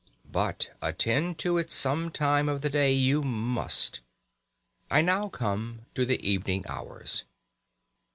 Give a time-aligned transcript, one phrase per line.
[0.31, 3.99] But attend to it at some time of the day you must.
[4.89, 7.23] I now come to the evening hours.